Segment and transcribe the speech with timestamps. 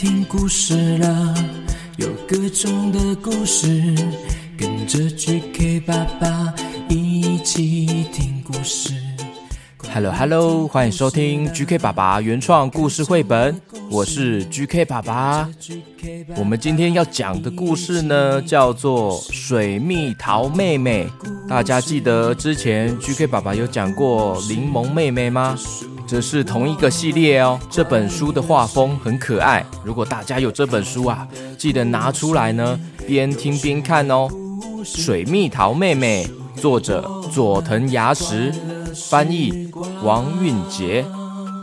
[0.00, 1.34] 听故事了，
[1.98, 3.94] 有各种的故事，
[4.56, 6.54] 跟着 GK 爸爸
[6.88, 8.94] 一起听故事。
[9.92, 13.60] Hello Hello，欢迎收听 GK 爸爸原创故事绘本，
[13.90, 15.46] 我是 GK 爸爸。
[16.34, 21.06] 我们今天要讲的故事呢，叫做《水蜜桃妹妹》。
[21.46, 25.58] 大家记得之前 GK 爸爸有讲过柠檬妹妹吗？
[26.10, 27.56] 这是同一个系列哦。
[27.70, 34.26] 这本书的画风很可爱，如果大家有这本书啊，记得拿出来呢，边听边看哦。
[34.84, 36.26] 《水蜜桃妹妹》，
[36.60, 38.52] 作者佐藤牙实，
[39.08, 39.70] 翻译
[40.02, 41.06] 王韵杰，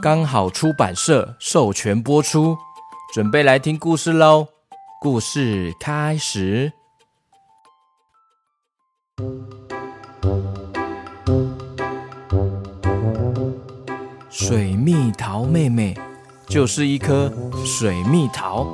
[0.00, 2.56] 刚好出版社授权播出。
[3.12, 4.46] 准备来听故事喽！
[5.00, 6.72] 故事开始。
[14.48, 15.92] 水蜜桃妹妹
[16.46, 17.28] 就是一颗
[17.64, 18.64] 水蜜桃，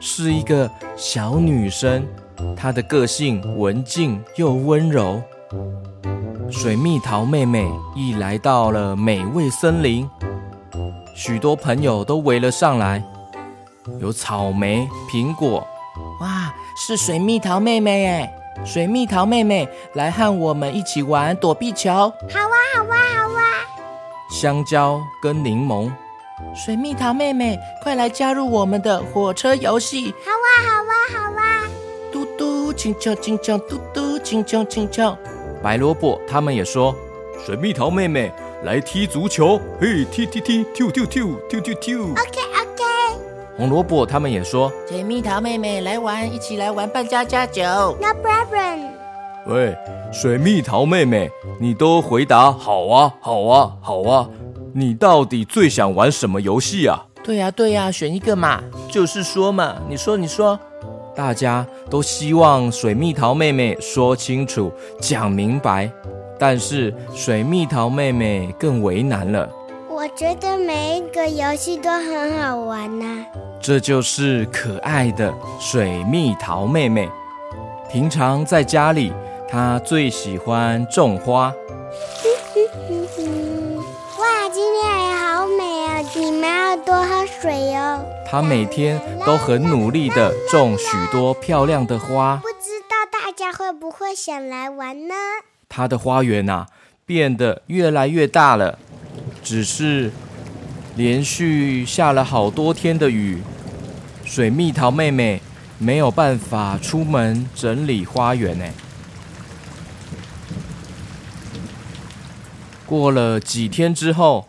[0.00, 2.04] 是一个小女生，
[2.56, 5.22] 她的个性文静又温柔。
[6.50, 10.10] 水蜜桃妹妹一来到了美味森林，
[11.14, 13.00] 许多朋友都围了上来，
[14.00, 15.64] 有草莓、苹果。
[16.20, 18.34] 哇，是水蜜桃妹妹哎！
[18.64, 21.92] 水蜜桃妹妹来和我们一起玩躲避球。
[21.92, 23.23] 好啊，好啊，好啊！
[24.44, 25.90] 香蕉跟柠檬，
[26.54, 30.14] 水蜜桃妹妹，快来加入我们的火车游戏！
[30.22, 31.64] 好啊，好啊，好啊！
[32.12, 35.16] 嘟嘟，轻敲轻敲，嘟嘟，轻敲轻敲。
[35.62, 36.94] 白萝卜他们也说，
[37.42, 38.30] 水蜜桃妹妹
[38.64, 41.98] 来踢足球，嘿，踢踢踢，跳跳跳，跳跳跳。
[42.00, 42.84] OK OK。
[43.56, 47.62] 红萝卜他们也说，水蜜桃妹妹来玩，一起来玩扮家家酒。
[47.98, 48.93] No problem。
[49.46, 49.76] 喂，
[50.10, 54.26] 水蜜桃妹妹，你都回答好啊，好啊，好啊。
[54.72, 57.04] 你到底最想玩什么游戏啊？
[57.22, 58.62] 对呀、对呀、选一个嘛。
[58.90, 60.58] 就是说嘛，你说你说，
[61.14, 65.90] 大家都希望水蜜桃妹妹说清楚、讲明白，
[66.38, 69.46] 但是水蜜桃妹妹更为难了。
[69.90, 73.26] 我觉得每一个游戏都很好玩呐、
[73.60, 77.06] 这就是可爱的水蜜桃妹妹。
[77.90, 79.12] 平常在家里，
[79.54, 81.42] 她最喜欢种花。
[84.18, 86.00] 哇，今天也好美啊！
[86.16, 88.04] 你们要多喝水哦。
[88.28, 92.40] 他每天都很努力地种许多漂亮的花。
[92.42, 95.14] 不知道大家会不会想来玩呢？
[95.68, 96.66] 他的花园啊，
[97.06, 98.76] 变得越来越大了。
[99.40, 100.10] 只是
[100.96, 103.40] 连续下了好多天的雨，
[104.24, 105.40] 水蜜桃妹妹
[105.78, 108.64] 没有办法出门整理花园呢。
[112.86, 114.48] 过了几天之后，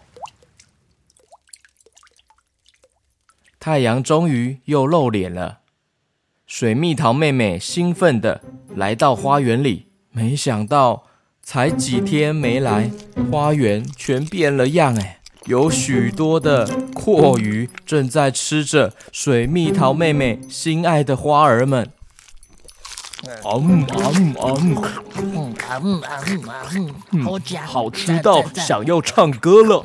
[3.60, 5.60] 太阳终于又露脸了。
[6.46, 8.42] 水蜜桃妹妹兴奋地
[8.76, 11.08] 来到花园里，没想到
[11.42, 12.92] 才几天没来，
[13.32, 15.22] 花园全变了样哎！
[15.46, 21.92] 有许多的阔鱼正在吃着水蜜桃妹妹心爱的花儿们。
[23.44, 24.76] 嗯嗯嗯，
[25.18, 26.42] 嗯嗯嗯
[26.74, 29.84] 嗯嗯，好家伙，好吃到想要唱歌了！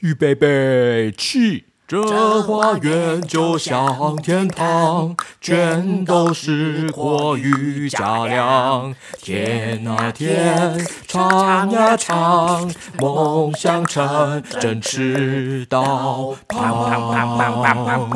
[0.00, 1.64] 预备备起！
[1.88, 8.94] 这花园就像天堂，全都是阔鱼家粮。
[9.20, 18.10] 天啊天，唱呀唱，梦想成真吃到胖。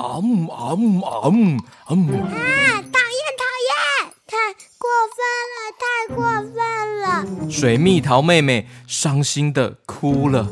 [0.00, 2.22] 嗯嗯嗯嗯，
[7.48, 10.46] 水蜜桃妹妹伤心的哭了。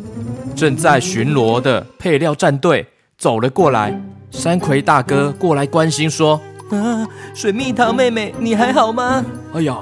[0.55, 2.87] 正在巡逻的配料战队
[3.19, 6.41] 走了过来，山葵大哥过来关心说
[6.71, 9.79] ：“啊，水蜜桃妹妹，你还好吗？”哎呀，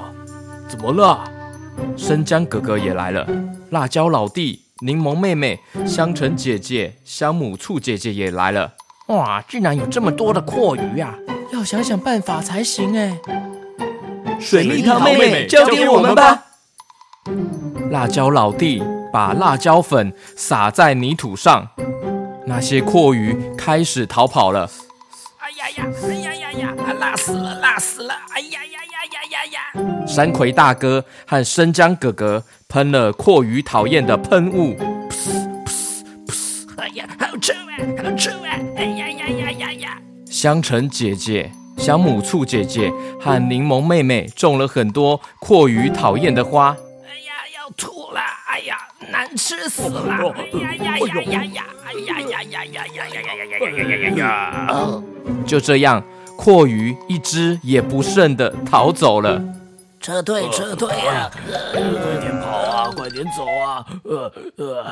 [0.67, 1.23] 怎么了？
[1.97, 3.27] 生姜哥哥也来了，
[3.69, 8.73] 辣椒老弟、柠檬妹妹、香橙姐姐、香母醋姐姐也来了。
[9.07, 11.15] 哇，居然有这么多的阔鱼啊！
[11.53, 13.19] 要想想办法才行哎。
[14.39, 16.44] 水蜜桃妹妹交给我们吧。
[17.91, 21.67] 辣椒老弟把辣椒粉撒在泥土上，
[22.45, 24.69] 那些阔鱼开始逃跑了。
[25.39, 28.13] 哎呀呀，哎呀呀呀，辣死了，辣死了！
[28.33, 30.07] 哎呀呀呀呀呀呀！
[30.07, 34.75] 山葵大哥和生姜哥哥喷了阔鱼讨厌的喷雾，
[36.77, 37.71] 哎呀，好臭啊，
[38.03, 38.59] 好臭啊！
[38.75, 39.97] 哎呀呀呀呀呀！
[40.29, 42.91] 香橙姐姐、小母醋姐姐
[43.21, 46.75] 和柠檬妹妹种了很多阔鱼讨厌的花。
[47.65, 48.21] 哎呀，要吐了！
[48.47, 48.77] 哎呀，
[49.11, 50.31] 难吃死了！
[50.35, 51.65] 哎呀呀呀呀呀！
[51.83, 55.01] 哎呀呀呀呀呀呀呀呀呀呀呀呀呀！
[55.47, 56.03] 就这样，
[56.37, 59.41] 阔鱼一只也不剩的逃走了。
[59.99, 61.31] 撤退，撤退啊！
[61.73, 61.81] 快
[62.19, 62.91] 点跑啊！
[62.95, 63.83] 快点走啊！
[64.03, 64.83] 呃呃，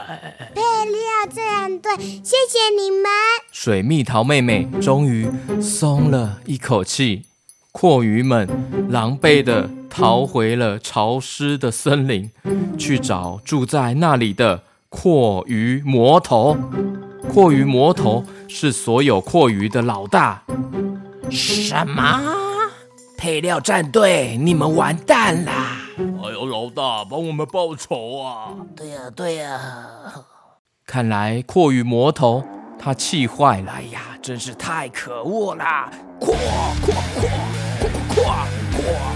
[0.56, 3.06] 配料战队，谢谢你们。
[3.52, 5.30] 水蜜桃妹妹终于
[5.62, 7.26] 松了一口气。
[7.72, 8.48] 阔鱼们
[8.90, 12.32] 狼狈地逃回了潮湿的森林，
[12.80, 16.58] 去找住在那里的阔鱼魔头。
[17.32, 20.42] 阔鱼魔头是所有阔鱼的老大。
[21.30, 22.20] 什么？
[23.20, 25.78] 配料战队，你们完蛋啦！
[25.98, 28.50] 哎呦，老大，帮我们报仇啊！
[28.76, 29.60] 对呀，对呀。
[30.88, 32.44] 看来阔鱼魔头
[32.80, 33.72] 他气坏了。
[33.72, 35.92] 哎呀，真是太可恶啦！
[36.20, 37.30] 扩扩扩
[37.76, 38.24] 扩扩
[38.76, 39.13] 扩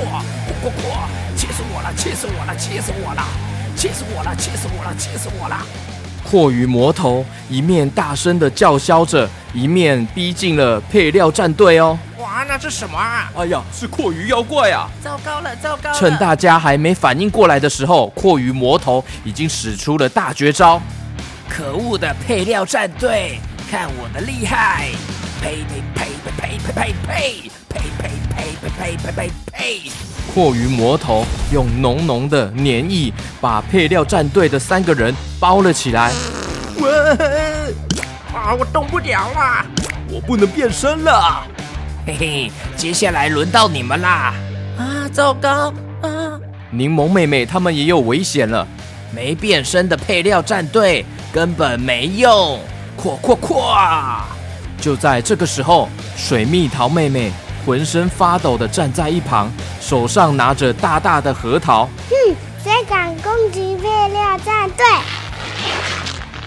[0.00, 0.22] 扩
[0.62, 1.08] 扩扩扩！
[1.36, 1.92] 气死我了！
[1.94, 2.56] 气死我了！
[2.56, 3.22] 气死我了！
[3.76, 4.34] 气死我了！
[4.36, 4.94] 气死我了！
[4.96, 5.56] 气死我了！
[6.24, 11.98] 阔鱼魔头一面大声的叫嚣着，一面逼近了配料战队哦。
[12.18, 13.30] 哇，那是什么啊？
[13.36, 14.88] 哎呀，是阔鱼妖怪啊！
[15.02, 15.98] 糟糕了，糟糕了！
[15.98, 20.80] 趁大家还没反应过来的时候，阔鱼魔头已经使出了大绝招。
[21.48, 23.38] 可恶的配料战队，
[23.70, 24.88] 看我的厉害！
[25.42, 26.06] 呸呸呸
[26.36, 28.10] 呸呸呸呸呸呸
[28.90, 29.90] 呸呸呸呸呸呸！
[30.32, 36.12] 阔鱼魔头用浓浓的粘液把配料战队的三个人包了起来。
[36.80, 36.88] 哇！
[38.34, 39.66] 啊，我动不了了，
[40.08, 41.46] 我不能变身了。
[42.06, 44.34] 嘿嘿，接下来轮到你们啦！
[44.78, 45.72] 啊，糟糕
[46.02, 46.40] 啊！
[46.70, 48.66] 柠檬妹妹他们也有危险了。
[49.12, 52.60] 没变身的配料战队根本没用。
[52.96, 53.76] 扩扩扩！
[54.80, 57.32] 就在这个时候，水蜜桃妹妹
[57.64, 61.88] 浑身发抖的站在一旁，手上拿着大大的核桃。
[62.08, 64.84] 哼，谁敢攻击配料战队？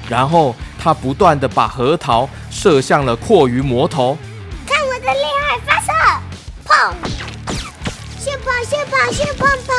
[0.10, 4.18] 然后他不断的把核桃射向了阔鱼魔头。
[4.68, 5.92] 看我的厉害发射！
[6.65, 6.94] 砰！
[8.19, 9.74] 先跑，先跑，先跑跑！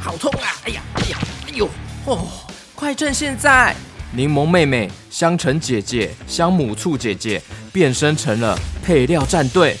[0.00, 0.48] 好痛啊！
[0.64, 1.68] 哎呀，哎呀，哎呦！
[2.06, 2.26] 哦，
[2.74, 3.74] 快趁现在！
[4.12, 7.40] 柠檬妹妹、香橙姐姐、香母醋姐姐
[7.72, 8.58] 变身成了
[8.90, 9.76] 配料战队。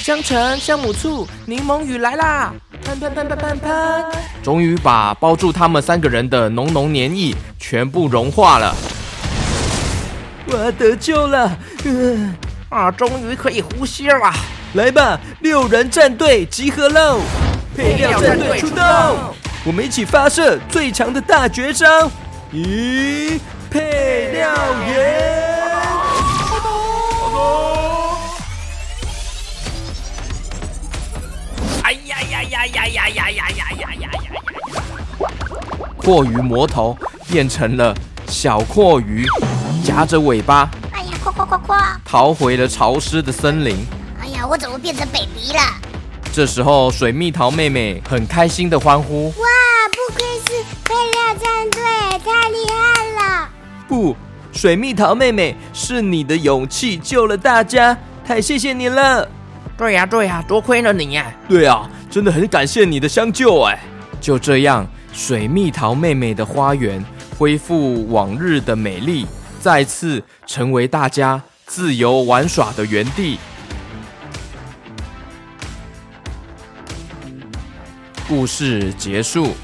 [0.00, 2.54] 香橙、香母醋、柠檬雨来啦！
[2.82, 4.04] 喷喷喷喷喷喷！
[4.42, 8.74] 终于把包住他们三个人的浓浓黏液全部融化了。
[10.46, 11.54] 我得救了！
[11.84, 12.34] 嗯，
[12.70, 14.32] 啊，终于可以呼吸了！
[14.72, 17.20] 来吧，六人战队集合喽！
[17.76, 18.80] 配料战队出动！
[19.66, 22.10] 我们一起发射最强的大绝招！
[22.54, 23.38] 咦，
[23.70, 24.48] 配料
[24.86, 25.37] 员！
[32.66, 35.28] 呀呀呀呀呀呀呀呀呀呀呀呀！
[35.96, 36.96] 阔鱼魔头
[37.30, 37.94] 变成了
[38.26, 39.24] 小阔鱼，
[39.84, 42.00] 夹着尾巴，哎呀，夸夸夸夸！
[42.04, 43.76] 逃回了潮湿的森林。
[44.20, 45.60] 哎呀，我怎么变成 baby 了？
[46.32, 49.46] 这时候，水蜜桃妹妹很开心的欢呼：哇，
[49.92, 51.80] 不愧是配料战队，
[52.24, 53.48] 太厉害了！
[53.86, 54.16] 不，
[54.52, 57.96] 水蜜桃妹妹是你的勇气救了大家，
[58.26, 59.28] 太谢谢你了。
[59.78, 61.32] 对呀对呀，多亏了你呀！
[61.48, 63.78] 对啊，真的很感谢你的相救哎。
[64.20, 67.02] 就这样，水蜜桃妹妹的花园
[67.38, 69.24] 恢复往日的美丽，
[69.60, 73.38] 再次成为大家自由玩耍的园地。
[78.26, 79.54] 故事结束。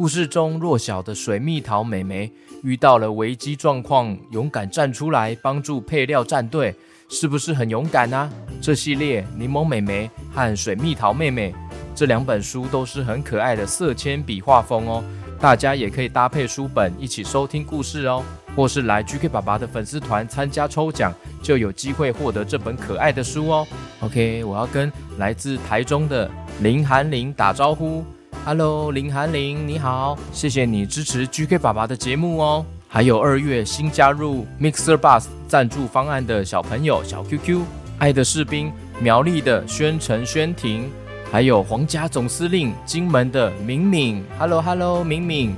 [0.00, 6.74] 故事中弱小的水蜜桃美眉遇到了危机状况，勇敢站出来帮助配料战队，
[7.10, 11.52] 是不是很勇敢呢、这系列《柠檬美眉》和《水蜜桃妹妹》
[11.94, 15.04] 这两本书都是很可爱的色铅笔画风哦。
[15.38, 18.24] 大家也可以搭配书本一起收听故事哦，
[18.56, 23.68] 或是来 GK 爸爸的粉丝团参加抽奖，就有机会获得这本可爱的书哦。
[24.00, 26.30] OK，我要跟来自台中的
[26.62, 28.02] 林寒林打招呼
[28.44, 32.64] ，Hello，林寒林，你好，谢谢你支持 GK 爸爸的节目哦。
[32.88, 37.62] 还有二月新加入 Mixer Bus 赞助方案的小朋友小 QQ，
[37.98, 40.90] 爱的士兵苗栗的宣城宣婷。
[41.32, 45.54] 还有皇家总司令金门的敏敏，Hello Hello，敏敏，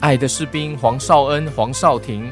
[0.00, 2.28] 爱的士兵黄少恩、黄少廷，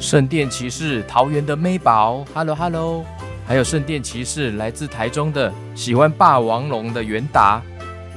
[0.00, 3.04] 圣殿骑士桃园的妹宝，Hello Hello，
[3.46, 7.60] 还有圣殿骑士来自台中的喜欢霸王龙的袁达，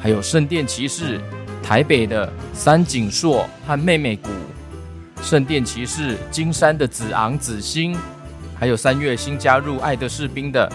[0.01, 1.19] 还有圣殿骑士
[1.61, 4.29] 台北的三井硕和妹妹谷，
[5.21, 7.95] 圣殿骑士金山的子昂子欣，
[8.57, 10.71] 还有三月新加入爱的士兵的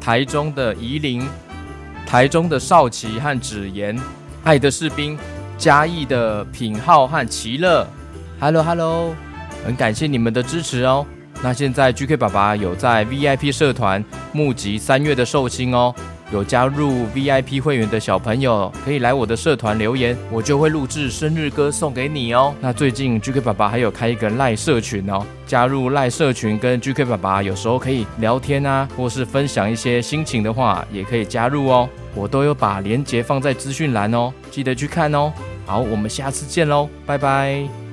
[0.00, 1.22] 台中的宜林、
[2.06, 3.98] 台中的少奇和芷言，
[4.42, 5.16] 爱的士兵
[5.58, 7.86] 嘉义的品浩和奇乐
[8.40, 9.14] ，Hello Hello，
[9.64, 11.06] 很感谢你们的支持哦。
[11.42, 14.02] 那现在 GK 爸爸有在 VIP 社团
[14.32, 15.94] 募集三月的寿星哦。
[16.32, 22.54] 有加入 VIP 会员的小朋友，可以来我的社团留言，我就会录制生日歌送给你哦。
[22.60, 31.88] 那最近 GK 爸爸还有开一个赖社群哦，加入赖社群跟 GK 爸爸有时候可以聊天啊，或是分享一些心情的话，也可以加入哦。
[32.14, 35.32] 我都有把链接放在资讯栏哦，记得去看哦。
[35.66, 37.83] 好，我们下次见喽，拜拜。